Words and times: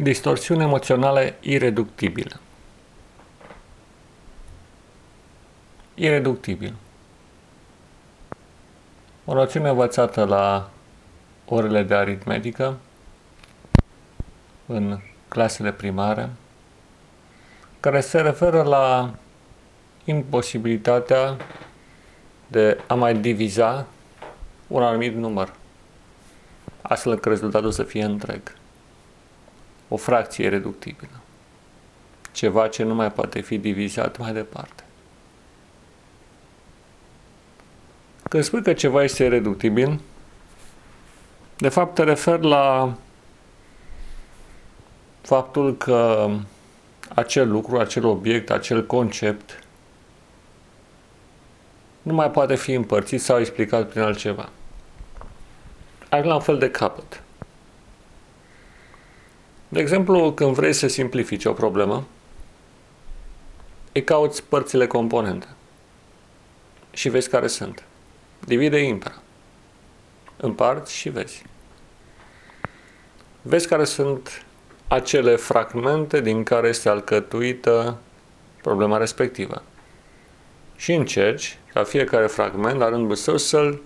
Distorsiune 0.00 0.62
emoțională 0.62 1.34
ireductibilă. 1.40 2.40
Ireductibil. 5.94 6.74
O 9.24 9.34
noțiune 9.34 9.68
învățată 9.68 10.24
la 10.24 10.70
orele 11.44 11.82
de 11.82 11.94
aritmetică 11.94 12.76
în 14.66 15.00
clasele 15.28 15.72
primare, 15.72 16.30
care 17.80 18.00
se 18.00 18.20
referă 18.20 18.62
la 18.62 19.14
imposibilitatea 20.04 21.36
de 22.46 22.80
a 22.86 22.94
mai 22.94 23.14
diviza 23.14 23.86
un 24.66 24.82
anumit 24.82 25.14
număr, 25.14 25.54
astfel 26.82 27.12
încât 27.12 27.30
rezultatul 27.30 27.70
să 27.70 27.82
fie 27.82 28.04
întreg 28.04 28.56
o 29.88 29.96
fracție 29.96 30.48
reductibilă. 30.48 31.20
Ceva 32.32 32.68
ce 32.68 32.82
nu 32.82 32.94
mai 32.94 33.12
poate 33.12 33.40
fi 33.40 33.58
divizat 33.58 34.18
mai 34.18 34.32
departe. 34.32 34.82
Când 38.28 38.42
spui 38.42 38.62
că 38.62 38.72
ceva 38.72 39.02
este 39.02 39.28
reductibil, 39.28 40.00
de 41.56 41.68
fapt 41.68 41.94
te 41.94 42.02
refer 42.02 42.40
la 42.40 42.94
faptul 45.20 45.76
că 45.76 46.30
acel 47.14 47.50
lucru, 47.50 47.78
acel 47.78 48.04
obiect, 48.04 48.50
acel 48.50 48.86
concept 48.86 49.62
nu 52.02 52.14
mai 52.14 52.30
poate 52.30 52.54
fi 52.54 52.72
împărțit 52.72 53.20
sau 53.20 53.38
explicat 53.38 53.88
prin 53.88 54.02
altceva. 54.02 54.48
Ai 56.08 56.22
la 56.22 56.34
un 56.34 56.40
fel 56.40 56.58
de 56.58 56.70
capăt. 56.70 57.22
De 59.68 59.80
exemplu, 59.80 60.32
când 60.32 60.54
vrei 60.54 60.72
să 60.72 60.86
simplifici 60.86 61.44
o 61.44 61.52
problemă, 61.52 62.06
îi 63.92 64.04
cauți 64.04 64.42
părțile 64.42 64.86
componente 64.86 65.46
și 66.90 67.08
vezi 67.08 67.28
care 67.28 67.46
sunt. 67.46 67.82
Divide 68.44 68.78
impra. 68.78 69.12
Împarți 70.36 70.94
și 70.94 71.08
vezi. 71.08 71.42
Vezi 73.42 73.68
care 73.68 73.84
sunt 73.84 74.44
acele 74.88 75.36
fragmente 75.36 76.20
din 76.20 76.42
care 76.42 76.68
este 76.68 76.88
alcătuită 76.88 77.98
problema 78.62 78.96
respectivă. 78.96 79.62
Și 80.76 80.92
încerci 80.92 81.58
ca 81.72 81.84
fiecare 81.84 82.26
fragment, 82.26 82.78
la 82.78 82.88
rândul 82.88 83.16
său, 83.16 83.36
să-l 83.36 83.82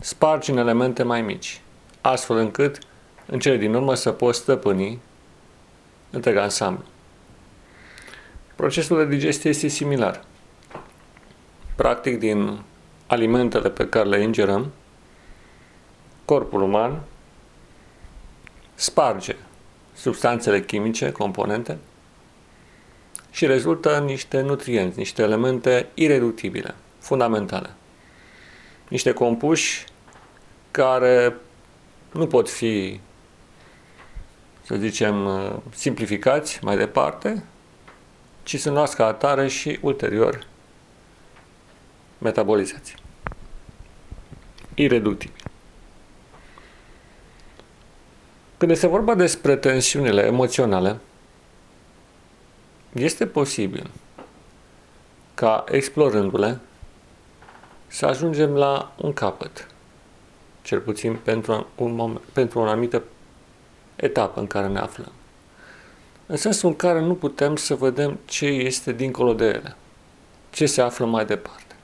spargi 0.00 0.50
în 0.50 0.56
elemente 0.56 1.02
mai 1.02 1.22
mici, 1.22 1.60
astfel 2.00 2.36
încât 2.36 2.78
în 3.26 3.38
cele 3.38 3.56
din 3.56 3.74
urmă 3.74 3.94
să 3.94 4.12
poți 4.12 4.38
stăpâni 4.38 5.00
întreg 6.10 6.36
ansamblu. 6.36 6.84
Procesul 8.54 8.96
de 8.96 9.06
digestie 9.16 9.50
este 9.50 9.68
similar. 9.68 10.24
Practic, 11.74 12.18
din 12.18 12.62
alimentele 13.06 13.70
pe 13.70 13.88
care 13.88 14.08
le 14.08 14.22
ingerăm, 14.22 14.72
corpul 16.24 16.62
uman 16.62 17.00
sparge 18.74 19.36
substanțele 19.94 20.62
chimice, 20.62 21.12
componente, 21.12 21.78
și 23.30 23.46
rezultă 23.46 23.98
niște 23.98 24.40
nutrienți, 24.40 24.98
niște 24.98 25.22
elemente 25.22 25.88
ireductibile, 25.94 26.74
fundamentale. 26.98 27.70
Niște 28.88 29.12
compuși 29.12 29.84
care 30.70 31.36
nu 32.12 32.26
pot 32.26 32.50
fi 32.50 33.00
să 34.66 34.76
zicem, 34.76 35.26
uh, 35.26 35.52
simplificați 35.74 36.58
mai 36.62 36.76
departe, 36.76 37.44
ci 38.42 38.60
să 38.60 38.70
noască 38.70 39.04
atare 39.04 39.48
și 39.48 39.78
ulterior 39.80 40.46
metabolizați. 42.18 42.94
Ireductibil. 44.74 45.42
Când 48.56 48.70
este 48.70 48.86
vorba 48.86 49.14
despre 49.14 49.56
tensiunile 49.56 50.26
emoționale, 50.26 50.98
este 52.92 53.26
posibil 53.26 53.90
ca 55.34 55.64
explorându-le 55.68 56.60
să 57.86 58.06
ajungem 58.06 58.54
la 58.54 58.92
un 58.96 59.12
capăt, 59.12 59.66
cel 60.62 60.80
puțin 60.80 61.16
pentru 61.16 61.66
un 61.76 61.94
moment, 61.94 62.20
pentru 62.32 62.58
o 62.58 62.62
anumită 62.62 63.02
etapă 63.96 64.40
în 64.40 64.46
care 64.46 64.66
ne 64.66 64.78
aflăm. 64.78 65.12
În 66.26 66.36
sensul 66.36 66.68
în 66.68 66.76
care 66.76 67.00
nu 67.00 67.14
putem 67.14 67.56
să 67.56 67.74
vedem 67.74 68.18
ce 68.24 68.46
este 68.46 68.92
dincolo 68.92 69.34
de 69.34 69.44
ele, 69.44 69.76
ce 70.50 70.66
se 70.66 70.80
află 70.80 71.06
mai 71.06 71.26
departe. 71.26 71.74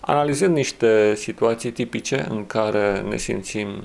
Analizând 0.00 0.56
niște 0.56 1.14
situații 1.14 1.72
tipice 1.72 2.26
în 2.28 2.46
care 2.46 3.00
ne 3.00 3.16
simțim 3.16 3.84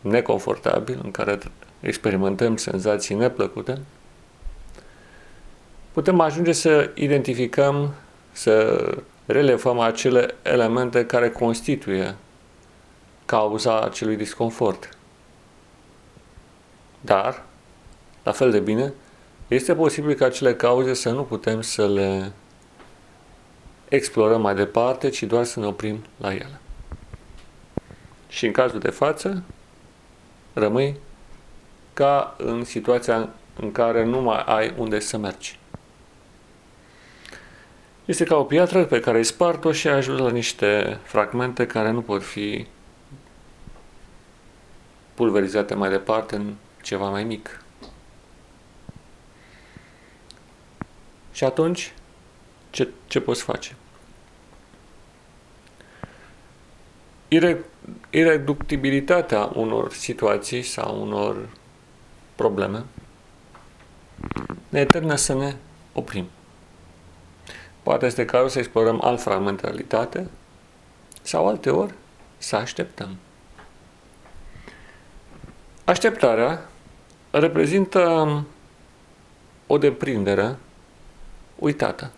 neconfortabil, 0.00 1.00
în 1.02 1.10
care 1.10 1.38
experimentăm 1.80 2.56
senzații 2.56 3.14
neplăcute, 3.14 3.80
putem 5.92 6.20
ajunge 6.20 6.52
să 6.52 6.90
identificăm, 6.94 7.94
să 8.32 8.84
relevăm 9.26 9.78
acele 9.78 10.34
elemente 10.42 11.06
care 11.06 11.30
constituie 11.30 12.14
cauza 13.24 13.80
acelui 13.80 14.16
disconfort. 14.16 14.95
Dar, 17.06 17.42
la 18.22 18.32
fel 18.32 18.50
de 18.50 18.58
bine, 18.58 18.92
este 19.48 19.74
posibil 19.74 20.14
ca 20.14 20.24
acele 20.24 20.54
cauze 20.54 20.94
să 20.94 21.10
nu 21.10 21.22
putem 21.22 21.60
să 21.60 21.88
le 21.88 22.32
explorăm 23.88 24.40
mai 24.40 24.54
departe, 24.54 25.08
ci 25.08 25.22
doar 25.22 25.44
să 25.44 25.60
ne 25.60 25.66
oprim 25.66 26.04
la 26.16 26.32
ele. 26.34 26.60
Și 28.28 28.46
în 28.46 28.52
cazul 28.52 28.78
de 28.78 28.90
față, 28.90 29.42
rămâi 30.52 30.96
ca 31.92 32.34
în 32.38 32.64
situația 32.64 33.28
în 33.60 33.72
care 33.72 34.04
nu 34.04 34.20
mai 34.20 34.42
ai 34.46 34.74
unde 34.76 35.00
să 35.00 35.16
mergi. 35.16 35.58
Este 38.04 38.24
ca 38.24 38.36
o 38.36 38.44
piatră 38.44 38.84
pe 38.84 39.00
care 39.00 39.16
ai 39.16 39.24
spart-o 39.24 39.72
și 39.72 39.88
ai 39.88 39.96
ajuns 39.96 40.20
la 40.20 40.30
niște 40.30 40.98
fragmente 41.02 41.66
care 41.66 41.90
nu 41.90 42.02
pot 42.02 42.22
fi 42.22 42.66
pulverizate 45.14 45.74
mai 45.74 45.90
departe 45.90 46.36
în 46.36 46.54
ceva 46.86 47.08
mai 47.08 47.24
mic. 47.24 47.60
Și 51.32 51.44
atunci, 51.44 51.92
ce, 52.70 52.88
ce 53.06 53.20
poți 53.20 53.42
face? 53.42 53.76
Ire, 57.28 57.64
ireductibilitatea 58.10 59.50
unor 59.54 59.92
situații 59.92 60.62
sau 60.62 61.02
unor 61.02 61.48
probleme 62.34 62.84
ne 64.68 64.80
eternă 64.80 65.14
să 65.16 65.34
ne 65.34 65.56
oprim. 65.92 66.26
Poate 67.82 68.06
este 68.06 68.24
cazul 68.24 68.48
să 68.48 68.58
explorăm 68.58 69.00
alt 69.02 69.20
fragment 69.20 69.60
de 69.60 69.66
realitate 69.66 70.30
sau 71.22 71.48
alte 71.48 71.70
ori 71.70 71.94
să 72.38 72.56
așteptăm. 72.56 73.16
Așteptarea 75.84 76.68
reprezintă 77.38 78.44
o 79.66 79.78
deprindere 79.78 80.56
uitată. 81.58 82.10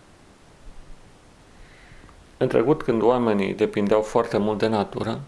În 2.37 2.47
trecut, 2.47 2.83
când 2.83 3.01
oamenii 3.01 3.53
depindeau 3.53 4.01
foarte 4.01 4.37
mult 4.37 4.59
de 4.59 4.67
natură, 4.67 5.21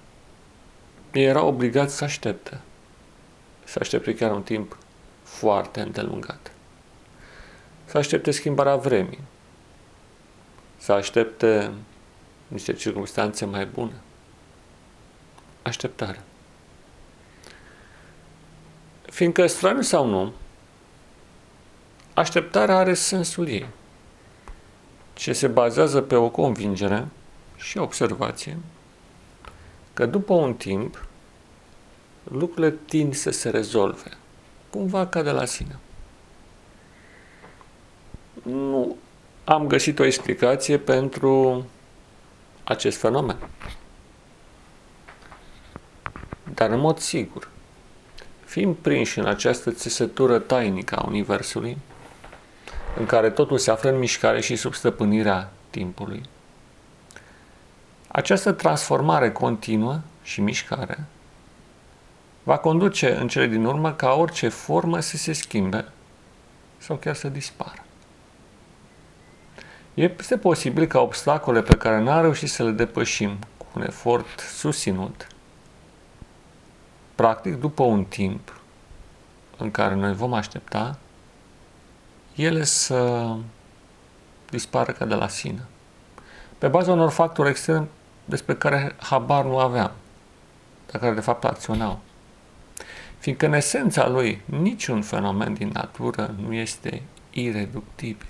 ei 1.14 1.24
erau 1.24 1.48
obligați 1.48 1.96
să 1.96 2.04
aștepte. 2.04 2.60
Să 3.64 3.78
aștepte 3.82 4.16
chiar 4.16 4.32
un 4.32 4.44
timp 4.44 4.78
foarte 5.24 5.82
îndelungat. 5.82 6.52
Să 7.86 7.98
aștepte 7.98 8.32
schimbarea 8.32 8.76
vremii. 8.76 9.20
Să 10.78 10.92
aștepte 10.92 11.72
niște 12.48 12.74
circunstanțe 12.74 13.46
mai 13.46 13.66
bune. 13.66 14.02
Așteptare. 15.62 16.22
Fiindcă 19.12 19.48
straniu 19.48 19.82
sau 19.82 20.06
nu, 20.06 20.34
așteptarea 22.14 22.78
are 22.78 22.94
sensul 22.94 23.48
ei, 23.48 23.68
ce 25.14 25.34
se 25.34 25.48
bazează 25.48 26.02
pe 26.02 26.16
o 26.16 26.30
convingere 26.30 27.08
și 27.56 27.78
observație 27.78 28.58
că 29.94 30.06
după 30.06 30.34
un 30.34 30.54
timp 30.54 31.06
lucrurile 32.24 32.76
tind 32.86 33.16
să 33.16 33.30
se 33.30 33.50
rezolve, 33.50 34.10
cumva 34.70 35.08
ca 35.08 35.22
de 35.22 35.32
la 35.32 35.46
sine. 35.46 35.80
Nu 38.44 38.98
am 39.44 39.68
găsit 39.68 40.00
o 40.00 40.06
explicație 40.06 40.78
pentru 40.78 41.66
acest 42.64 42.98
fenomen. 42.98 43.38
Dar 46.54 46.70
în 46.70 46.80
mod 46.80 46.98
sigur, 46.98 47.50
Fim 48.52 48.74
prinși 48.74 49.20
în 49.20 49.26
această 49.26 49.72
țesătură 49.72 50.40
tainică 50.40 50.96
a 50.96 51.06
Universului, 51.08 51.78
în 52.98 53.06
care 53.06 53.30
totul 53.30 53.58
se 53.58 53.72
află 53.72 53.90
în 53.90 53.98
mișcare 53.98 54.42
și 54.42 54.56
sub 54.56 54.74
stăpânirea 54.74 55.52
timpului, 55.70 56.24
această 58.08 58.52
transformare 58.52 59.32
continuă 59.32 60.00
și 60.24 60.42
mișcare 60.42 61.04
va 62.44 62.58
conduce 62.58 63.16
în 63.16 63.28
cele 63.28 63.48
din 63.48 63.66
urmă 63.66 63.94
ca 63.94 64.14
orice 64.14 64.48
formă 64.48 65.00
să 65.00 65.18
se 65.18 65.34
schimbe 65.34 65.86
sau 66.78 66.96
chiar 66.96 67.16
să 67.16 67.28
dispară. 67.28 67.86
Este 69.94 70.38
posibil 70.38 70.86
ca 70.86 71.00
obstacole 71.00 71.62
pe 71.62 71.78
care 71.78 72.02
n-am 72.02 72.22
reușit 72.22 72.50
să 72.50 72.64
le 72.64 72.72
depășim 72.72 73.38
cu 73.58 73.66
un 73.76 73.82
efort 73.82 74.40
susținut, 74.40 75.28
practic 77.22 77.56
după 77.56 77.84
un 77.84 78.04
timp 78.04 78.62
în 79.58 79.72
care 79.72 79.96
noi 79.96 80.14
vom 80.14 80.34
aștepta, 80.34 80.98
ele 82.36 82.64
să 82.64 83.32
dispară 84.50 84.92
ca 84.92 85.06
de 85.06 85.14
la 85.14 85.28
sine. 85.28 85.66
Pe 86.58 86.68
baza 86.68 86.92
unor 86.92 87.10
factori 87.10 87.50
externi 87.50 87.88
despre 88.26 88.56
care 88.56 88.96
habar 89.00 89.46
nu 89.46 89.58
aveam, 89.58 89.92
dar 90.92 91.02
care 91.02 91.14
de 91.14 91.22
fapt 91.22 91.44
acționau. 91.44 92.00
Fiindcă 93.18 93.46
în 93.46 93.54
esența 93.54 94.08
lui 94.08 94.42
niciun 94.46 95.02
fenomen 95.02 95.54
din 95.54 95.70
natură 95.74 96.36
nu 96.40 96.54
este 96.54 97.02
ireductibil. 97.30 98.28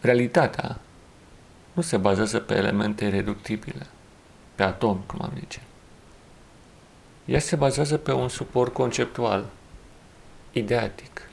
Realitatea 0.00 0.78
nu 1.72 1.82
se 1.82 1.96
bazează 1.96 2.38
pe 2.38 2.54
elemente 2.54 3.08
reductibile, 3.08 3.86
pe 4.54 4.62
atomi, 4.62 5.02
cum 5.06 5.18
am 5.22 5.32
zice. 5.38 5.60
Ea 7.28 7.38
se 7.38 7.56
bazează 7.56 7.96
pe 7.96 8.12
un 8.12 8.28
suport 8.28 8.72
conceptual, 8.72 9.46
ideatic. 10.52 11.30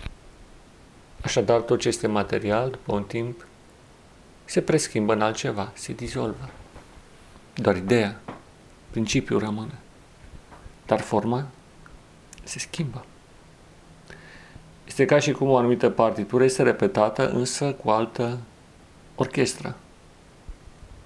Așadar, 1.21 1.61
tot 1.61 1.79
ce 1.79 1.87
este 1.87 2.07
material, 2.07 2.69
după 2.69 2.93
un 2.93 3.03
timp, 3.03 3.47
se 4.45 4.61
preschimbă 4.61 5.13
în 5.13 5.21
altceva, 5.21 5.71
se 5.73 5.93
dizolvă. 5.93 6.49
Doar 7.55 7.75
ideea, 7.75 8.19
principiul 8.89 9.39
rămâne. 9.39 9.77
Dar 10.85 10.99
forma 10.99 11.47
se 12.43 12.59
schimbă. 12.59 13.05
Este 14.85 15.05
ca 15.05 15.19
și 15.19 15.31
cum 15.31 15.49
o 15.49 15.57
anumită 15.57 15.89
partitură 15.89 16.43
este 16.43 16.63
repetată, 16.63 17.29
însă 17.29 17.73
cu 17.73 17.89
altă 17.89 18.37
orchestră, 19.15 19.75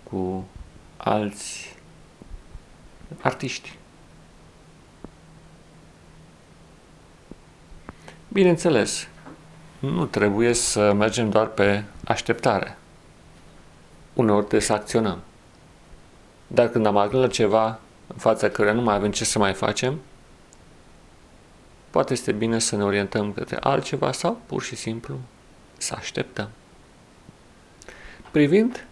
cu 0.04 0.46
alți 0.98 1.76
artiști. 3.22 3.79
Bineînțeles, 8.32 9.08
nu 9.80 10.06
trebuie 10.06 10.54
să 10.54 10.94
mergem 10.94 11.30
doar 11.30 11.48
pe 11.48 11.84
așteptare. 12.04 12.78
Uneori 14.14 14.40
trebuie 14.40 14.62
să 14.62 14.74
acționăm. 14.74 15.20
Dar 16.48 16.68
când 16.68 16.86
am 16.86 16.98
ajuns 16.98 17.22
la 17.22 17.28
ceva 17.28 17.80
în 18.08 18.18
fața 18.18 18.50
căruia 18.50 18.74
nu 18.74 18.82
mai 18.82 18.96
avem 18.96 19.12
ce 19.12 19.26
să 19.26 19.40
mai 19.40 19.54
facem, 19.54 20.00
poate 21.90 22.14
este 22.14 22.32
bine 22.32 22.60
să 22.60 22.76
ne 22.76 22.84
orientăm 22.84 23.34
către 23.34 23.58
altceva 23.60 24.12
sau 24.12 24.42
pur 24.46 24.62
și 24.64 24.76
simplu 24.76 25.20
să 25.78 25.96
așteptăm. 25.98 26.50
Privind 28.32 28.88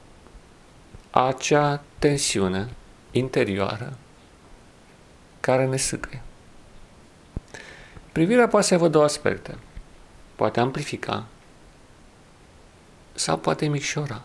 acea 1.10 1.84
tensiune 2.00 2.70
interioară 3.12 3.98
care 5.40 5.66
ne 5.66 5.78
sâcăie. 5.78 6.22
Privirea 8.18 8.48
poate 8.48 8.66
să 8.66 8.74
aibă 8.74 8.88
două 8.88 9.04
aspecte. 9.04 9.58
Poate 10.36 10.60
amplifica 10.60 11.26
sau 13.14 13.38
poate 13.38 13.68
micșora. 13.68 14.24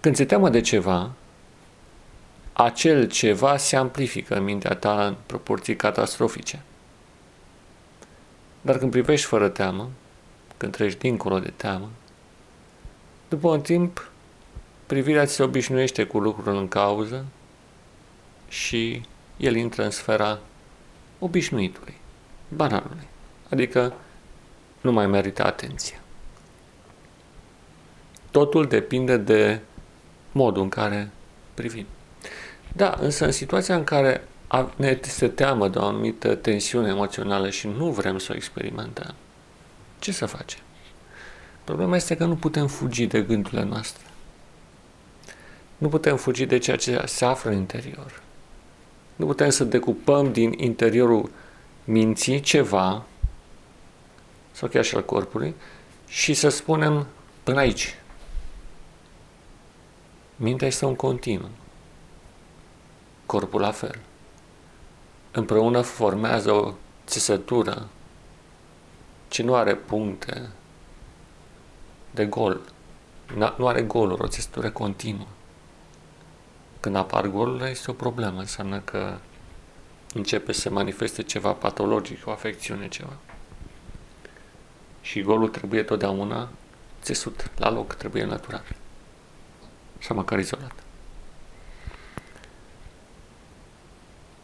Când 0.00 0.16
se 0.16 0.24
teamă 0.24 0.48
de 0.48 0.60
ceva, 0.60 1.10
acel 2.52 3.08
ceva 3.08 3.56
se 3.56 3.76
amplifică 3.76 4.36
în 4.36 4.42
mintea 4.42 4.74
ta 4.74 5.06
în 5.06 5.16
proporții 5.26 5.76
catastrofice. 5.76 6.62
Dar 8.60 8.78
când 8.78 8.90
privești 8.90 9.26
fără 9.26 9.48
teamă, 9.48 9.90
când 10.56 10.72
treci 10.72 10.94
dincolo 10.98 11.38
de 11.38 11.52
teamă, 11.56 11.88
după 13.28 13.48
un 13.48 13.60
timp, 13.60 14.10
privirea 14.86 15.26
ți 15.26 15.34
se 15.34 15.42
obișnuiește 15.42 16.04
cu 16.04 16.18
lucrul 16.18 16.56
în 16.56 16.68
cauză 16.68 17.24
și 18.48 19.02
el 19.36 19.56
intră 19.56 19.84
în 19.84 19.90
sfera 19.90 20.38
obișnuitului, 21.24 21.94
banalului, 22.48 23.06
adică 23.50 23.92
nu 24.80 24.92
mai 24.92 25.06
merită 25.06 25.44
atenție. 25.44 26.00
Totul 28.30 28.66
depinde 28.66 29.16
de 29.16 29.60
modul 30.32 30.62
în 30.62 30.68
care 30.68 31.10
privim. 31.54 31.86
Da, 32.72 32.96
însă 33.00 33.24
în 33.24 33.32
situația 33.32 33.76
în 33.76 33.84
care 33.84 34.28
ne 34.76 34.98
se 35.02 35.28
teamă 35.28 35.68
de 35.68 35.78
o 35.78 35.84
anumită 35.84 36.34
tensiune 36.34 36.88
emoțională 36.88 37.50
și 37.50 37.66
nu 37.66 37.90
vrem 37.90 38.18
să 38.18 38.28
o 38.32 38.34
experimentăm, 38.34 39.14
ce 39.98 40.12
să 40.12 40.26
facem? 40.26 40.60
Problema 41.64 41.96
este 41.96 42.16
că 42.16 42.24
nu 42.24 42.36
putem 42.36 42.66
fugi 42.66 43.06
de 43.06 43.22
gândurile 43.22 43.64
noastre. 43.64 44.02
Nu 45.78 45.88
putem 45.88 46.16
fugi 46.16 46.46
de 46.46 46.58
ceea 46.58 46.76
ce 46.76 47.02
se 47.06 47.24
află 47.24 47.50
în 47.50 47.56
interior. 47.56 48.22
Nu 49.16 49.26
putem 49.26 49.50
să 49.50 49.64
decupăm 49.64 50.32
din 50.32 50.52
interiorul 50.56 51.30
minții 51.84 52.40
ceva, 52.40 53.04
sau 54.52 54.68
chiar 54.68 54.84
și 54.84 54.94
al 54.94 55.04
corpului, 55.04 55.54
și 56.06 56.34
să 56.34 56.48
spunem 56.48 57.06
până 57.42 57.58
aici. 57.58 57.98
Mintea 60.36 60.66
este 60.66 60.84
un 60.84 60.94
continuu. 60.94 61.48
Corpul 63.26 63.60
la 63.60 63.70
fel. 63.70 63.98
Împreună 65.32 65.80
formează 65.80 66.52
o 66.52 66.72
țesătură 67.06 67.88
ce 69.28 69.42
nu 69.42 69.54
are 69.54 69.74
puncte 69.74 70.48
de 72.10 72.26
gol. 72.26 72.60
Nu 73.56 73.66
are 73.66 73.82
goluri, 73.82 74.22
o 74.22 74.26
țesătură 74.26 74.70
continuă. 74.70 75.26
Când 76.84 76.96
apar 76.96 77.26
golurile, 77.26 77.70
este 77.70 77.90
o 77.90 77.94
problemă. 77.94 78.38
Înseamnă 78.38 78.80
că 78.80 79.18
începe 80.14 80.52
să 80.52 80.70
manifeste 80.70 81.22
ceva 81.22 81.52
patologic, 81.52 82.26
o 82.26 82.30
afecțiune, 82.30 82.88
ceva. 82.88 83.16
Și 85.00 85.22
golul 85.22 85.48
trebuie 85.48 85.82
totdeauna 85.82 86.48
țesut 87.02 87.50
la 87.56 87.70
loc, 87.70 87.94
trebuie 87.94 88.24
natural. 88.24 88.64
Sau 89.98 90.16
măcar 90.16 90.38
izolat. 90.38 90.72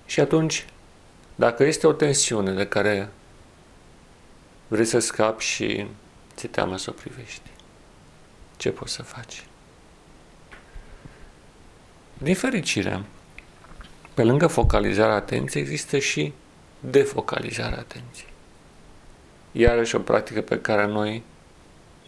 Și 0.06 0.20
atunci, 0.20 0.66
dacă 1.34 1.64
este 1.64 1.86
o 1.86 1.92
tensiune 1.92 2.52
de 2.52 2.66
care 2.66 3.10
vrei 4.68 4.84
să 4.84 4.98
scapi 4.98 5.44
și 5.44 5.86
ți 6.34 6.46
teamă 6.46 6.76
să 6.76 6.90
o 6.90 6.92
privești, 6.92 7.50
ce 8.56 8.70
poți 8.70 8.92
să 8.92 9.02
faci? 9.02 9.44
Din 12.22 12.34
fericire, 12.34 13.02
pe 14.14 14.22
lângă 14.22 14.46
focalizarea 14.46 15.14
atenției, 15.14 15.62
există 15.62 15.98
și 15.98 16.32
defocalizarea 16.80 17.78
atenției. 17.78 18.28
Iarăși 19.52 19.94
o 19.94 19.98
practică 19.98 20.40
pe 20.40 20.60
care 20.60 20.86
noi 20.86 21.22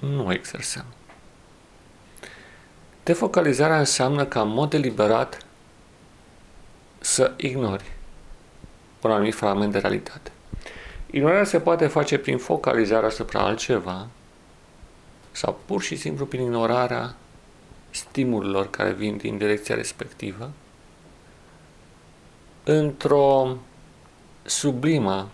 nu 0.01 0.27
o 0.27 0.33
exersăm. 0.33 0.85
Defocalizarea 3.03 3.79
înseamnă 3.79 4.25
ca 4.25 4.41
în 4.41 4.49
mod 4.49 4.71
deliberat 4.71 5.47
să 6.99 7.33
ignori 7.37 7.85
un 9.01 9.11
anumit 9.11 9.35
fragment 9.35 9.73
de 9.73 9.79
realitate. 9.79 10.31
Ignorarea 11.11 11.45
se 11.45 11.61
poate 11.61 11.87
face 11.87 12.19
prin 12.19 12.39
focalizarea 12.39 13.09
asupra 13.09 13.41
altceva 13.41 14.07
sau 15.31 15.61
pur 15.65 15.83
și 15.83 15.97
simplu 15.97 16.27
prin 16.27 16.41
ignorarea 16.41 17.15
stimulilor 17.93 18.71
care 18.71 18.93
vin 18.93 19.17
din 19.17 19.39
direcția 19.39 19.75
respectivă 19.75 20.51
într-o 22.65 23.57
sublimă 24.43 25.29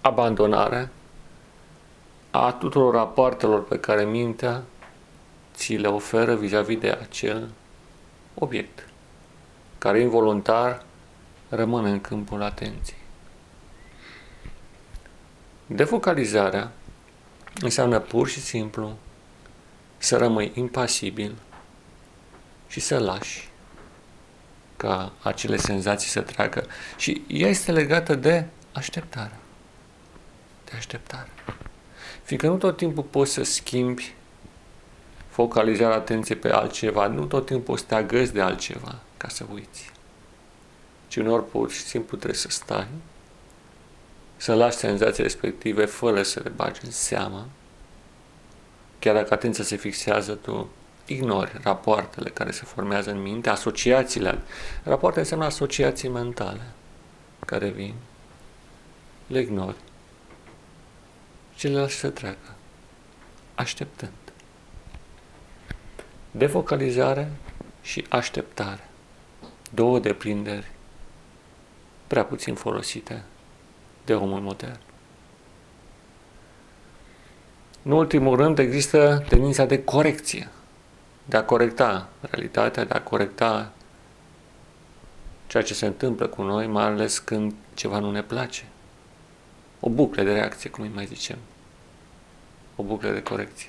abandonare 0.00 0.90
a 2.30 2.52
tuturor 2.52 2.94
rapoartelor 2.94 3.64
pe 3.64 3.78
care 3.78 4.04
mintea 4.04 4.62
ți 5.54 5.74
le 5.74 5.88
oferă 5.88 6.34
vis-a-vis 6.34 6.78
de 6.78 6.90
acel 6.90 7.48
obiect, 8.34 8.88
care 9.78 10.00
involuntar 10.00 10.84
rămâne 11.48 11.90
în 11.90 12.00
câmpul 12.00 12.42
atenției. 12.42 12.98
Defocalizarea 15.66 16.72
înseamnă 17.60 17.98
pur 17.98 18.28
și 18.28 18.40
simplu 18.40 18.96
să 19.98 20.16
rămâi 20.16 20.52
impasibil 20.54 21.34
și 22.68 22.80
să 22.80 22.98
lași 22.98 23.48
ca 23.48 23.56
ca 24.76 25.12
acele 25.22 25.56
senzații 25.56 26.08
să 26.08 26.20
treacă. 26.20 26.66
Și 26.96 27.22
ea 27.26 27.48
este 27.48 27.72
legată 27.72 28.14
de 28.14 28.44
așteptare. 28.72 29.36
De 30.64 30.72
așteptare. 30.76 31.28
Fiindcă 32.22 32.48
nu 32.48 32.56
tot 32.56 32.76
timpul 32.76 33.02
poți 33.02 33.32
să 33.32 33.42
schimbi 33.42 34.14
focalizarea 35.28 35.96
atenției 35.96 36.38
pe 36.38 36.50
altceva, 36.50 37.06
nu 37.06 37.24
tot 37.24 37.46
timpul 37.46 37.64
poți 37.64 37.80
să 37.80 37.88
te 37.88 37.94
agăzi 37.94 38.32
de 38.32 38.40
altceva 38.40 38.98
ca 39.16 39.28
să 39.28 39.44
uiți. 39.52 39.90
Ci 41.08 41.16
uneori 41.16 41.48
pur 41.48 41.70
și 41.70 41.80
simplu 41.80 42.16
trebuie 42.16 42.38
să 42.38 42.48
stai, 42.50 42.86
să 44.36 44.54
lași 44.54 44.76
senzații 44.76 45.22
respective 45.22 45.84
fără 45.84 46.22
să 46.22 46.40
le 46.44 46.48
bagi 46.48 46.80
în 46.84 46.90
seamă. 46.90 47.46
Chiar 48.98 49.14
dacă 49.14 49.34
atenția 49.34 49.64
se 49.64 49.76
fixează, 49.76 50.34
tu 50.34 50.68
ignori 51.06 51.60
rapoartele 51.62 52.30
care 52.30 52.50
se 52.50 52.64
formează 52.64 53.10
în 53.10 53.22
minte, 53.22 53.48
asociațiile. 53.48 54.38
Rapoarte 54.82 55.18
înseamnă 55.18 55.44
asociații 55.44 56.08
mentale 56.08 56.62
care 57.46 57.68
vin. 57.68 57.94
Le 59.26 59.40
ignori 59.40 59.76
și 61.56 61.68
le 61.68 61.80
lași 61.80 61.96
să 61.96 62.10
treacă, 62.10 62.54
așteptând. 63.54 64.12
Defocalizare 66.30 67.30
și 67.82 68.06
așteptare. 68.08 68.88
Două 69.70 69.98
deprinderi 69.98 70.70
prea 72.06 72.24
puțin 72.24 72.54
folosite 72.54 73.24
de 74.04 74.14
omul 74.14 74.40
modern. 74.40 74.78
În 77.82 77.92
ultimul 77.92 78.36
rând, 78.36 78.58
există 78.58 79.24
tendința 79.28 79.64
de 79.64 79.84
corecție, 79.84 80.48
de 81.28 81.36
a 81.36 81.44
corecta 81.44 82.08
realitatea, 82.20 82.84
de 82.84 82.94
a 82.94 83.02
corecta 83.02 83.72
ceea 85.46 85.62
ce 85.62 85.74
se 85.74 85.86
întâmplă 85.86 86.26
cu 86.26 86.42
noi, 86.42 86.66
mai 86.66 86.84
ales 86.84 87.18
când 87.18 87.54
ceva 87.74 87.98
nu 87.98 88.10
ne 88.10 88.22
place. 88.22 88.64
O 89.80 89.90
buclă 89.90 90.22
de 90.22 90.32
reacție, 90.32 90.70
cum 90.70 90.84
îi 90.84 90.90
mai 90.94 91.06
zicem. 91.06 91.38
O 92.76 92.82
buclă 92.82 93.10
de 93.10 93.22
corecție. 93.22 93.68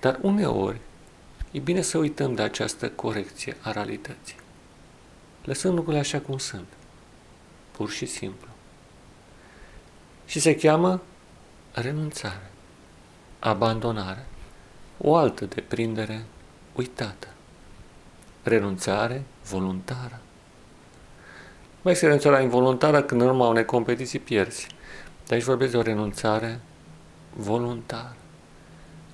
Dar 0.00 0.18
uneori 0.20 0.80
e 1.50 1.58
bine 1.58 1.80
să 1.80 1.98
uităm 1.98 2.34
de 2.34 2.42
această 2.42 2.90
corecție 2.90 3.56
a 3.60 3.70
realității. 3.70 4.36
Lăsând 5.44 5.74
lucrurile 5.74 6.00
așa 6.00 6.20
cum 6.20 6.38
sunt. 6.38 6.66
Pur 7.70 7.90
și 7.90 8.06
simplu. 8.06 8.48
Și 10.26 10.40
se 10.40 10.56
cheamă 10.56 11.02
renunțare, 11.72 12.50
abandonare, 13.38 14.26
o 14.98 15.16
altă 15.16 15.44
deprindere 15.44 16.24
uitată. 16.72 17.28
Renunțare 18.42 19.22
voluntară. 19.44 20.20
Mai 21.82 21.92
este 21.92 22.04
renunțarea 22.04 22.40
involuntară 22.40 23.02
când 23.02 23.20
în 23.20 23.26
urma 23.26 23.48
unei 23.48 23.64
competiții 23.64 24.18
pierzi. 24.18 24.66
Dar 25.26 25.32
aici 25.32 25.42
vorbesc 25.42 25.70
de 25.70 25.76
o 25.76 25.82
renunțare 25.82 26.60
voluntară. 27.36 28.16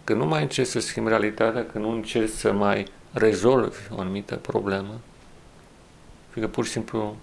Când 0.05 0.21
nu 0.21 0.27
mai 0.27 0.43
încerci 0.43 0.69
să 0.69 0.81
schimbi 0.81 1.09
realitatea, 1.09 1.67
când 1.67 1.85
nu 1.85 1.91
încerci 1.91 2.31
să 2.31 2.53
mai 2.53 2.87
rezolvi 3.13 3.79
o 3.91 4.01
anumită 4.01 4.37
problemă, 4.37 5.01
fiindcă 6.31 6.53
pur 6.55 6.65
și 6.65 6.71
simplu 6.71 7.17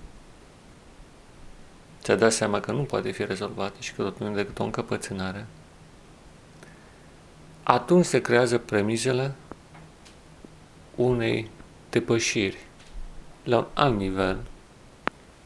ți-a 2.01 2.15
dat 2.15 2.31
seama 2.31 2.59
că 2.59 2.71
nu 2.71 2.81
poate 2.81 3.11
fi 3.11 3.25
rezolvată 3.25 3.75
și 3.79 3.93
că 3.93 4.01
tot 4.01 4.19
nu 4.19 4.29
e 4.29 4.33
decât 4.33 4.59
o 4.59 4.63
încăpățânare, 4.63 5.45
atunci 7.69 8.05
se 8.05 8.21
creează 8.21 8.57
premizele 8.57 9.35
unei 10.95 11.49
depășiri 11.89 12.57
la 13.43 13.57
un 13.57 13.67
alt 13.73 13.97
nivel 13.97 14.45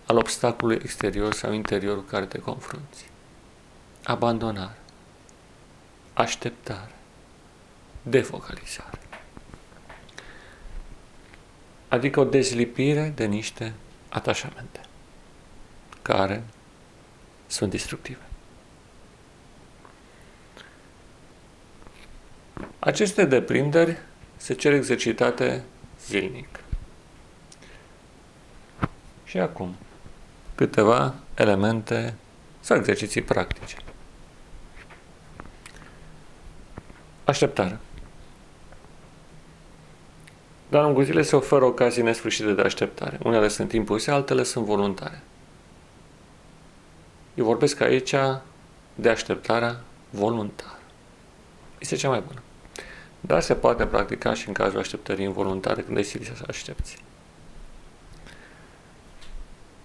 al 0.06 0.18
obstacolului 0.18 0.82
exterior 0.84 1.34
sau 1.34 1.54
interior 1.54 1.96
cu 1.96 2.02
care 2.04 2.26
te 2.26 2.40
confrunți. 2.40 3.10
Abandonare, 4.04 4.78
așteptare, 6.14 6.96
defocalizare. 8.02 9.00
Adică 11.88 12.20
o 12.20 12.24
dezlipire 12.24 13.14
de 13.16 13.26
niște 13.26 13.74
atașamente 14.10 14.80
care 16.02 16.44
sunt 17.48 17.72
destructive. 17.72 18.31
Aceste 22.84 23.26
deprinderi 23.26 23.98
se 24.38 24.54
cer 24.54 24.74
exercitate 24.74 25.64
zilnic. 26.06 26.60
Și 29.24 29.40
acum, 29.40 29.76
câteva 30.56 31.16
elemente 31.36 32.14
sau 32.60 32.78
exerciții 32.78 33.22
practice. 33.22 33.76
Așteptare. 37.24 37.80
Dar 40.70 40.84
lungul 40.84 41.04
zilei 41.04 41.24
se 41.24 41.36
oferă 41.36 41.66
ocazii 41.66 42.04
nesfârșite 42.04 42.54
de 42.54 42.62
așteptare. 42.62 43.20
Unele 43.24 43.48
sunt 43.48 43.72
impuse, 43.74 44.12
altele 44.12 44.44
sunt 44.44 44.66
voluntare. 44.66 45.22
Eu 47.36 47.46
vorbesc 47.46 47.82
aici 47.82 48.16
de 48.96 49.10
așteptarea 49.10 49.82
voluntară. 50.10 50.80
Este 51.80 51.96
cea 51.96 52.10
mai 52.10 52.24
bună. 52.28 52.42
Dar 53.22 53.42
se 53.42 53.56
poate 53.56 53.86
practica 53.86 54.34
și 54.34 54.48
în 54.48 54.54
cazul 54.54 54.80
așteptării 54.80 55.26
involuntare, 55.26 55.82
când 55.82 55.98
ai 55.98 56.04
să 56.04 56.20
aștepți. 56.48 56.98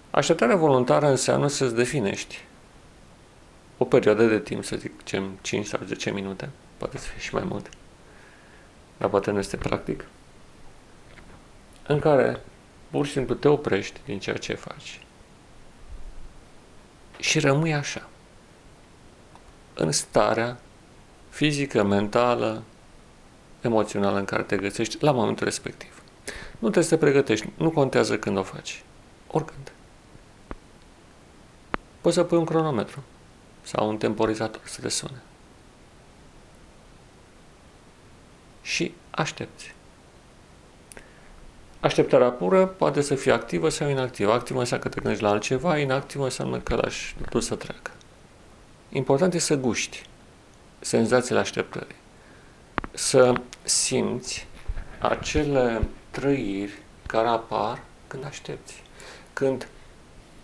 Așteptarea 0.09 0.55
voluntară 0.55 1.07
înseamnă 1.07 1.47
să-ți 1.47 1.75
definești 1.75 2.43
o 3.77 3.85
perioadă 3.85 4.25
de 4.25 4.39
timp, 4.39 4.63
să 4.63 4.75
zicem 4.75 5.37
5 5.41 5.65
sau 5.65 5.79
10 5.85 6.11
minute, 6.11 6.49
poate 6.77 6.97
să 6.97 7.07
fie 7.07 7.19
și 7.19 7.33
mai 7.33 7.43
mult, 7.43 7.69
dar 8.97 9.09
poate 9.09 9.31
nu 9.31 9.39
este 9.39 9.57
practic, 9.57 10.05
în 11.87 11.99
care 11.99 12.41
pur 12.89 13.05
și 13.05 13.11
simplu 13.11 13.35
te 13.35 13.47
oprești 13.47 13.99
din 14.05 14.19
ceea 14.19 14.37
ce 14.37 14.53
faci 14.53 15.01
și 17.19 17.39
rămâi 17.39 17.73
așa, 17.73 18.09
în 19.73 19.91
starea 19.91 20.59
fizică, 21.29 21.83
mentală, 21.83 22.63
emoțională 23.67 24.17
în 24.17 24.25
care 24.25 24.43
te 24.43 24.57
găsești 24.57 25.03
la 25.03 25.11
momentul 25.11 25.45
respectiv. 25.45 26.01
Nu 26.51 26.69
trebuie 26.69 26.83
să 26.83 26.89
te 26.89 26.97
pregătești, 26.97 27.49
nu 27.57 27.69
contează 27.69 28.17
când 28.17 28.37
o 28.37 28.43
faci, 28.43 28.83
oricând. 29.27 29.71
Poți 32.01 32.15
să 32.15 32.23
pui 32.23 32.37
un 32.37 32.45
cronometru 32.45 33.03
sau 33.61 33.89
un 33.89 33.97
temporizator 33.97 34.61
să 34.63 34.81
te 34.81 34.89
sune. 34.89 35.21
Și 38.61 38.93
aștepți. 39.11 39.75
Așteptarea 41.79 42.29
pură 42.29 42.65
poate 42.65 43.01
să 43.01 43.15
fie 43.15 43.31
activă 43.31 43.69
sau 43.69 43.89
inactivă. 43.89 44.31
Activă 44.31 44.59
înseamnă 44.59 44.85
că 44.85 44.93
te 44.93 44.99
gândești 45.01 45.23
la 45.23 45.29
altceva, 45.29 45.77
inactivă 45.77 46.23
înseamnă 46.23 46.59
că 46.59 46.75
lași 46.75 47.15
tu 47.29 47.39
să 47.39 47.55
treacă. 47.55 47.91
Important 48.89 49.33
e 49.33 49.39
să 49.39 49.55
guști 49.55 50.05
senzațiile 50.79 51.39
așteptării. 51.39 51.95
Să 52.93 53.33
simți 53.63 54.47
acele 54.99 55.87
trăiri 56.09 56.77
care 57.05 57.27
apar 57.27 57.81
când 58.07 58.25
aștepți. 58.25 58.83
Când, 59.33 59.67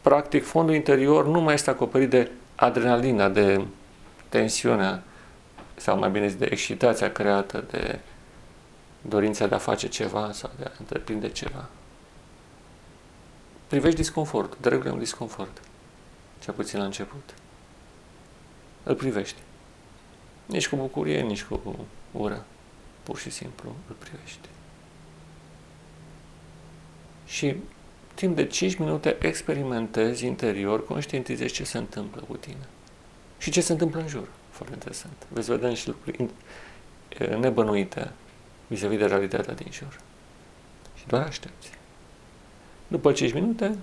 practic, 0.01 0.45
fondul 0.45 0.75
interior 0.75 1.27
nu 1.27 1.41
mai 1.41 1.53
este 1.53 1.69
acoperit 1.69 2.09
de 2.09 2.31
adrenalina, 2.55 3.29
de 3.29 3.65
tensiunea, 4.29 5.03
sau 5.75 5.97
mai 5.97 6.09
bine 6.09 6.27
zis, 6.27 6.37
de 6.37 6.47
excitația 6.51 7.11
creată 7.11 7.63
de 7.71 7.99
dorința 9.01 9.47
de 9.47 9.55
a 9.55 9.57
face 9.57 9.87
ceva 9.87 10.31
sau 10.31 10.51
de 10.57 10.63
a 10.63 10.71
întreprinde 10.79 11.29
ceva. 11.29 11.69
Privești 13.67 13.97
disconfortul, 13.97 14.57
de 14.61 14.69
regulă 14.69 14.91
un 14.91 14.99
disconfort, 14.99 15.61
cel 16.39 16.53
puțin 16.53 16.79
la 16.79 16.85
început. 16.85 17.33
Îl 18.83 18.95
privești. 18.95 19.37
Nici 20.45 20.67
cu 20.67 20.75
bucurie, 20.75 21.21
nici 21.21 21.43
cu 21.43 21.87
ură. 22.11 22.45
Pur 23.03 23.17
și 23.17 23.29
simplu 23.29 23.75
îl 23.87 23.95
privești. 23.95 24.47
Și 27.25 27.55
timp 28.13 28.35
de 28.35 28.45
5 28.45 28.75
minute 28.75 29.17
experimentezi 29.21 30.25
interior, 30.25 30.85
conștientizezi 30.85 31.53
ce 31.53 31.63
se 31.63 31.77
întâmplă 31.77 32.23
cu 32.27 32.35
tine. 32.35 32.67
Și 33.37 33.51
ce 33.51 33.61
se 33.61 33.71
întâmplă 33.71 33.99
în 34.01 34.07
jur. 34.07 34.27
Foarte 34.49 34.73
interesant. 34.73 35.27
Veți 35.29 35.49
vedea 35.49 35.69
niște 35.69 35.89
lucruri 35.89 36.29
nebănuite 37.39 38.11
vis-a-vis 38.67 38.97
de 38.97 39.05
realitatea 39.05 39.53
din 39.53 39.71
jur. 39.71 39.99
Și 40.95 41.07
doar 41.07 41.21
aștepți. 41.27 41.69
După 42.87 43.11
5 43.11 43.33
minute 43.33 43.77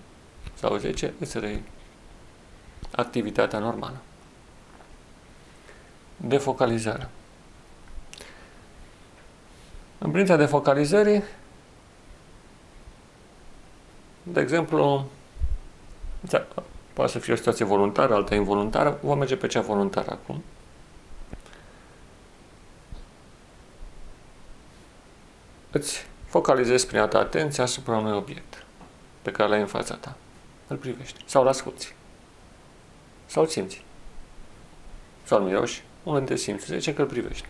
sau 0.55 0.77
10 0.77 1.13
îți 1.19 1.39
rei 1.39 1.63
activitatea 2.91 3.59
normală. 3.59 4.01
Defocalizare. 6.21 7.09
În 9.99 10.11
privința 10.11 10.37
defocalizării, 10.37 11.23
De 14.23 14.41
exemplu, 14.41 15.05
da, 16.21 16.47
poate 16.93 17.11
să 17.13 17.19
fie 17.19 17.33
o 17.33 17.37
situație 17.37 17.65
voluntară, 17.65 18.15
alta 18.15 18.35
involuntară, 18.35 18.99
vom 19.03 19.19
merge 19.19 19.37
pe 19.37 19.47
cea 19.47 19.61
voluntară 19.61 20.11
acum. 20.11 20.43
Îți 25.71 26.07
focalizezi 26.27 26.87
prin 26.87 27.07
ta 27.09 27.19
atenția 27.19 27.65
asupra 27.65 27.97
unui 27.97 28.13
obiect 28.13 28.65
pe 29.23 29.31
care 29.31 29.49
l-ai 29.49 29.61
în 29.61 29.67
fața 29.67 29.95
ta. 29.95 30.17
Îl 30.67 30.77
privești. 30.77 31.23
Sau 31.27 31.43
îl 31.43 31.49
asculti. 31.49 31.95
Sau 33.27 33.43
îl 33.43 33.49
simți. 33.49 33.85
Sau 35.25 35.39
îl 35.39 35.45
miroși. 35.45 35.85
Unul 36.03 36.19
dintre 36.19 36.37
simți. 36.37 36.67
Zice 36.67 36.95
că 36.95 37.03
îl 37.03 37.09
privești. 37.09 37.47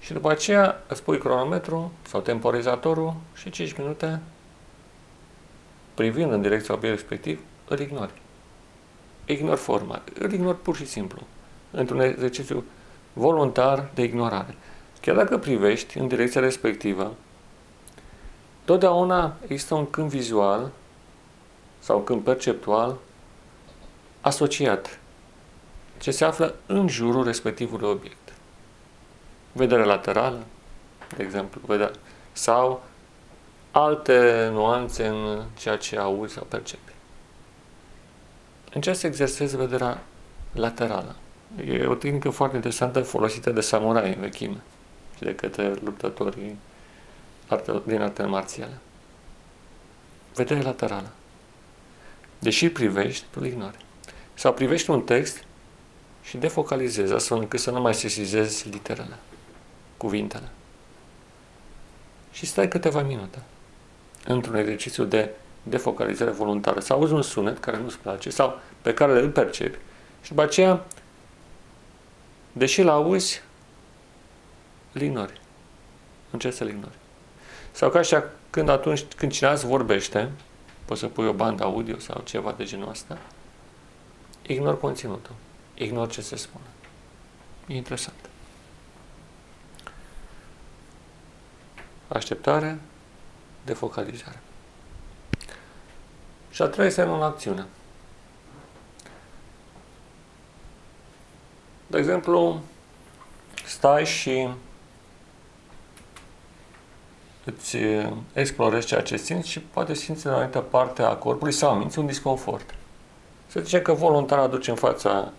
Și 0.00 0.12
după 0.12 0.30
aceea 0.30 0.82
îți 0.88 1.02
pui 1.02 1.18
cronometru 1.18 1.92
sau 2.02 2.20
temporizatorul 2.20 3.14
și 3.34 3.50
5 3.50 3.76
minute 3.76 4.20
privind 5.94 6.32
în 6.32 6.42
direcția 6.42 6.74
obiectului 6.74 7.06
respectiv, 7.08 7.40
îl 7.68 7.78
ignori. 7.78 8.12
Ignori 9.24 9.60
forma. 9.60 10.02
Îl 10.18 10.32
ignori 10.32 10.58
pur 10.58 10.76
și 10.76 10.86
simplu. 10.86 11.20
Într-un 11.70 12.00
exercițiu 12.00 12.64
voluntar 13.12 13.90
de 13.94 14.02
ignorare. 14.02 14.54
Chiar 15.00 15.16
dacă 15.16 15.38
privești 15.38 15.98
în 15.98 16.08
direcția 16.08 16.40
respectivă, 16.40 17.14
totdeauna 18.64 19.36
există 19.42 19.74
un 19.74 19.90
câmp 19.90 20.10
vizual 20.10 20.70
sau 21.78 22.00
câmp 22.00 22.24
perceptual 22.24 22.96
asociat 24.20 25.00
ce 26.02 26.10
se 26.10 26.24
află 26.24 26.54
în 26.66 26.88
jurul 26.88 27.24
respectivului 27.24 27.88
obiect. 27.88 28.32
Vedere 29.52 29.84
laterală, 29.84 30.44
de 31.16 31.22
exemplu, 31.22 31.60
vedere, 31.66 31.92
sau 32.32 32.82
alte 33.70 34.48
nuanțe 34.52 35.06
în 35.06 35.42
ceea 35.58 35.76
ce 35.76 35.98
auzi 35.98 36.32
sau 36.34 36.44
percepi. 36.44 36.92
Încerc 38.72 38.96
să 38.96 39.06
exersezi 39.06 39.56
vederea 39.56 40.02
laterală. 40.52 41.16
E 41.66 41.86
o 41.86 41.94
tehnică 41.94 42.30
foarte 42.30 42.56
interesantă 42.56 43.02
folosită 43.02 43.50
de 43.50 43.60
samurai 43.60 44.14
în 44.14 44.20
vechime 44.20 44.60
și 45.16 45.22
de 45.22 45.34
către 45.34 45.74
luptătorii 45.84 46.58
din 47.84 48.00
artele 48.00 48.28
marțiale. 48.28 48.78
Vedere 50.34 50.62
laterală. 50.62 51.10
Deși 52.38 52.68
privești, 52.68 53.24
tu 53.30 53.38
îl 53.42 53.46
ignori. 53.46 53.84
Sau 54.34 54.52
privești 54.52 54.90
un 54.90 55.02
text 55.02 55.44
și 56.22 56.36
defocalizezi, 56.36 57.12
astfel 57.12 57.38
încât 57.38 57.60
să 57.60 57.70
nu 57.70 57.80
mai 57.80 57.94
sesizezi 57.94 58.68
literele, 58.68 59.16
cuvintele. 59.96 60.48
Și 62.32 62.46
stai 62.46 62.68
câteva 62.68 63.02
minute 63.02 63.38
într-un 64.24 64.54
exercițiu 64.54 65.04
de 65.04 65.30
defocalizare 65.62 66.30
voluntară. 66.30 66.80
Sau 66.80 66.98
auzi 66.98 67.12
un 67.12 67.22
sunet 67.22 67.58
care 67.58 67.78
nu-ți 67.78 67.98
place 67.98 68.30
sau 68.30 68.60
pe 68.82 68.94
care 68.94 69.20
îl 69.20 69.30
percepi 69.30 69.78
și 70.22 70.28
după 70.28 70.42
aceea, 70.42 70.84
deși 72.52 72.80
îl 72.80 72.88
auzi, 72.88 73.42
îl 74.92 75.00
ignori. 75.00 75.40
Încerci 76.30 76.54
să-l 76.54 76.68
ignori. 76.68 76.94
Sau 77.72 77.90
ca 77.90 77.98
așa, 77.98 78.24
când 78.50 78.68
atunci 78.68 79.04
când 79.16 79.32
cineva 79.32 79.54
îți 79.54 79.66
vorbește, 79.66 80.30
poți 80.84 81.00
să 81.00 81.06
pui 81.06 81.26
o 81.26 81.32
bandă 81.32 81.62
audio 81.62 81.98
sau 81.98 82.20
ceva 82.24 82.54
de 82.56 82.64
genul 82.64 82.88
ăsta, 82.88 83.18
ignor 84.46 84.80
conținutul. 84.80 85.34
Ignor 85.74 86.08
ce 86.08 86.20
se 86.20 86.36
spune. 86.36 86.64
E 87.66 87.74
interesant. 87.74 88.16
Așteptare, 92.08 92.80
defocalizare. 93.64 94.40
Și 96.50 96.62
a 96.62 96.66
treia 96.66 96.88
este 96.88 97.02
în 97.02 97.22
acțiune. 97.22 97.66
De 101.86 101.98
exemplu, 101.98 102.60
stai 103.66 104.04
și 104.04 104.48
îți 107.44 107.76
explorezi 108.32 108.86
ceea 108.86 109.02
ce 109.02 109.16
simți 109.16 109.48
și 109.48 109.60
poate 109.60 109.94
simți 109.94 110.26
în 110.26 110.32
anumită 110.32 110.60
parte 110.60 111.02
a 111.02 111.14
corpului 111.14 111.52
sau 111.52 111.76
minți 111.76 111.98
un 111.98 112.06
disconfort. 112.06 112.74
Se 113.46 113.62
zice 113.62 113.82
că 113.82 113.92
voluntar 113.92 114.38
aduce 114.38 114.70
în 114.70 114.76
fața 114.76 115.32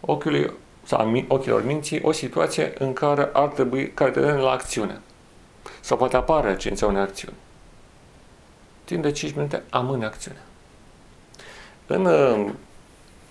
ochiului 0.00 0.52
sau 0.84 1.24
ochilor 1.28 1.64
minții 1.64 2.00
o 2.02 2.12
situație 2.12 2.72
în 2.78 2.92
care 2.92 3.30
ar 3.32 3.48
trebui, 3.48 3.90
care 3.92 4.10
te 4.10 4.20
la 4.20 4.50
acțiune. 4.50 5.00
Sau 5.80 5.96
poate 5.96 6.16
apare 6.16 6.56
cința 6.56 6.86
unei 6.86 7.02
acțiuni. 7.02 7.36
Timp 8.84 9.02
de 9.02 9.10
5 9.10 9.34
minute 9.34 9.62
amâne 9.70 10.04
acțiunea. 10.04 10.42
În 11.86 12.04
uh, 12.04 12.50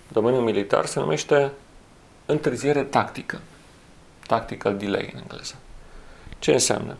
domeniul 0.08 0.42
militar 0.42 0.86
se 0.86 1.00
numește 1.00 1.52
întârziere 2.26 2.82
tactică. 2.82 3.40
Tactical 4.26 4.76
delay 4.76 5.10
în 5.12 5.20
engleză. 5.20 5.54
Ce 6.38 6.52
înseamnă? 6.52 6.96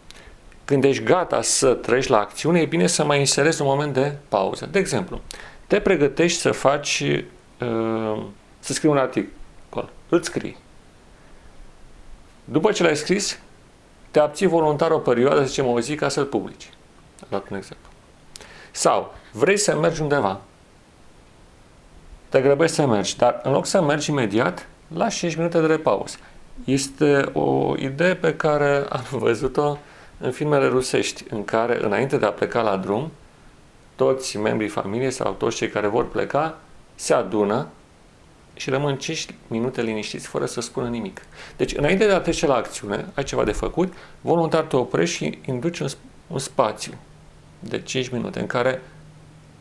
Când 0.64 0.84
ești 0.84 1.02
gata 1.02 1.42
să 1.42 1.74
treci 1.74 2.06
la 2.06 2.18
acțiune, 2.18 2.60
e 2.60 2.66
bine 2.66 2.86
să 2.86 3.04
mai 3.04 3.18
inserezi 3.18 3.60
un 3.60 3.66
moment 3.66 3.92
de 3.92 4.16
pauză. 4.28 4.66
De 4.66 4.78
exemplu, 4.78 5.20
te 5.66 5.80
pregătești 5.80 6.40
să 6.40 6.50
faci, 6.50 7.00
uh, 7.60 8.22
să 8.58 8.72
scrii 8.72 8.90
un 8.90 8.96
articol. 8.96 9.37
Îl 10.08 10.22
scrii. 10.22 10.56
După 12.44 12.72
ce 12.72 12.82
l-ai 12.82 12.96
scris, 12.96 13.38
te 14.10 14.18
abții 14.18 14.46
voluntar 14.46 14.90
o 14.90 14.98
perioadă, 14.98 15.40
să 15.40 15.46
zicem 15.46 15.66
o 15.66 15.80
zi, 15.80 15.94
ca 15.94 16.08
să-l 16.08 16.24
publici. 16.24 16.70
Am 17.20 17.26
dat 17.30 17.48
un 17.50 17.56
exemplu. 17.56 17.88
Sau, 18.70 19.14
vrei 19.32 19.56
să 19.56 19.76
mergi 19.76 20.00
undeva. 20.00 20.40
Te 22.28 22.40
grăbești 22.40 22.74
să 22.74 22.86
mergi, 22.86 23.16
dar 23.16 23.40
în 23.42 23.52
loc 23.52 23.66
să 23.66 23.82
mergi 23.82 24.10
imediat, 24.10 24.68
lași 24.94 25.18
5 25.18 25.36
minute 25.36 25.60
de 25.60 25.66
repaus. 25.66 26.18
Este 26.64 27.30
o 27.32 27.74
idee 27.78 28.14
pe 28.14 28.36
care 28.36 28.86
am 28.88 29.04
văzut-o 29.24 29.78
în 30.18 30.30
filmele 30.30 30.66
rusești, 30.66 31.24
în 31.30 31.44
care, 31.44 31.84
înainte 31.84 32.16
de 32.16 32.26
a 32.26 32.32
pleca 32.32 32.62
la 32.62 32.76
drum, 32.76 33.10
toți 33.96 34.36
membrii 34.36 34.68
familiei 34.68 35.10
sau 35.10 35.32
toți 35.32 35.56
cei 35.56 35.68
care 35.68 35.86
vor 35.86 36.08
pleca 36.08 36.58
se 36.94 37.14
adună 37.14 37.66
și 38.58 38.70
rămân 38.70 38.96
5 38.96 39.26
minute 39.46 39.82
liniștiți 39.82 40.26
fără 40.26 40.46
să 40.46 40.60
spună 40.60 40.88
nimic. 40.88 41.22
Deci, 41.56 41.76
înainte 41.76 42.06
de 42.06 42.12
a 42.12 42.20
trece 42.20 42.46
la 42.46 42.54
acțiune, 42.54 43.06
ai 43.14 43.24
ceva 43.24 43.44
de 43.44 43.52
făcut, 43.52 43.92
voluntar 44.20 44.64
te 44.64 44.76
oprești 44.76 45.16
și 45.16 45.38
induci 45.44 45.78
un, 45.78 45.88
un 46.26 46.38
spațiu 46.38 46.92
de 47.58 47.80
5 47.80 48.08
minute 48.08 48.40
în 48.40 48.46
care 48.46 48.82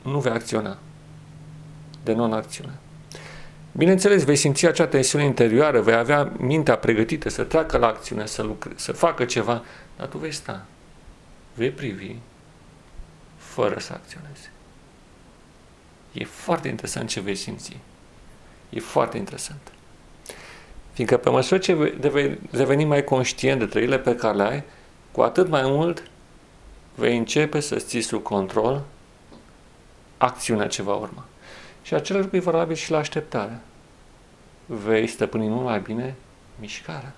nu 0.03 0.19
vei 0.19 0.31
acționa, 0.31 0.77
de 2.03 2.13
non-acțiune. 2.13 2.79
Bineînțeles, 3.71 4.23
vei 4.23 4.35
simți 4.35 4.65
acea 4.65 4.87
tensiune 4.87 5.25
interioară, 5.25 5.81
vei 5.81 5.95
avea 5.95 6.31
mintea 6.37 6.77
pregătită 6.77 7.29
să 7.29 7.43
treacă 7.43 7.77
la 7.77 7.87
acțiune, 7.87 8.25
să, 8.25 8.43
lucre, 8.43 8.71
să 8.75 8.91
facă 8.91 9.25
ceva, 9.25 9.63
dar 9.97 10.07
tu 10.07 10.17
vei 10.17 10.31
sta, 10.31 10.65
vei 11.53 11.71
privi, 11.71 12.15
fără 13.37 13.79
să 13.79 13.93
acționezi. 13.93 14.49
E 16.13 16.23
foarte 16.23 16.67
interesant 16.67 17.09
ce 17.09 17.19
vei 17.19 17.35
simți. 17.35 17.77
E 18.69 18.79
foarte 18.79 19.17
interesant. 19.17 19.71
Fiindcă 20.93 21.17
pe 21.17 21.29
măsură 21.29 21.59
ce 21.59 21.73
vei 21.73 22.39
deveni 22.51 22.85
mai 22.85 23.03
conștient 23.03 23.59
de 23.59 23.65
trăile 23.65 23.99
pe 23.99 24.15
care 24.15 24.35
le 24.35 24.43
ai, 24.43 24.63
cu 25.11 25.21
atât 25.21 25.47
mai 25.47 25.61
mult 25.65 26.03
vei 26.95 27.17
începe 27.17 27.59
să 27.59 27.75
ții 27.75 28.01
sub 28.01 28.23
control 28.23 28.83
acțiunea 30.17 30.67
ce 30.67 30.81
va 30.81 30.95
urma. 30.95 31.25
Și 31.81 31.93
același 31.93 32.23
lucru 32.23 32.37
e 32.37 32.51
valabil 32.51 32.75
și 32.75 32.91
la 32.91 32.97
așteptare. 32.97 33.59
Vei 34.65 35.07
stăpâni 35.07 35.47
mult 35.47 35.65
mai 35.65 35.79
bine 35.79 36.15
mișcarea. 36.59 37.13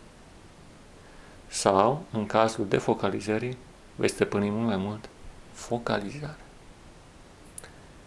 Sau, 1.48 2.04
în 2.12 2.26
cazul 2.26 2.68
defocalizării, 2.68 3.58
vei 3.96 4.10
stăpâni 4.10 4.50
mult 4.50 4.68
mai 4.68 4.78
mult 4.78 5.10
focalizarea. 5.52 6.38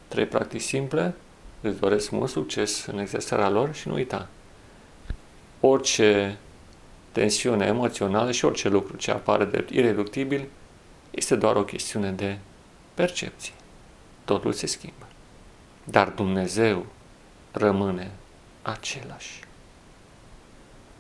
Trei 0.09 0.27
practici 0.27 0.61
simple, 0.61 1.15
îți 1.63 1.81
doresc 1.81 2.11
mult 2.11 2.31
succes 2.31 2.87
în 2.87 2.99
exersarea 2.99 3.49
lor 3.49 3.75
și 3.75 3.89
nu 3.89 3.95
uita. 3.95 4.29
Orice 5.61 6.39
tensiune 7.13 7.67
emoțională 7.67 8.33
și 8.33 8.45
orice 8.45 8.69
lucru 8.69 8.97
ce 8.97 9.11
apare 9.11 9.45
de 9.45 9.67
ireductibil 9.71 10.49
este 11.11 11.37
doar 11.37 11.57
o 11.57 11.65
chestiune 11.65 12.11
de 12.11 12.39
percepție. 12.95 13.53
Totul 14.25 14.53
se 14.53 14.67
schimbă. 14.67 15.07
Dar 15.85 16.09
Dumnezeu 16.09 16.87
rămâne 17.53 18.11
același. 18.63 19.41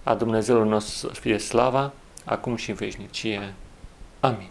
A 0.02 0.14
Dumnezeului 0.14 0.68
nostru 0.68 1.08
să 1.08 1.20
fie 1.20 1.38
slava, 1.38 1.92
acum 2.24 2.56
și 2.56 2.70
în 2.70 2.76
veșnicie. 2.76 3.54
Amin. 4.20 4.50